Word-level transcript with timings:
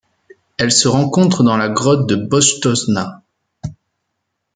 Elle 0.57 0.71
se 0.71 0.87
rencontre 0.87 1.43
dans 1.43 1.57
la 1.57 1.69
grotte 1.69 2.09
de 2.09 2.15
Postojna. 2.15 3.21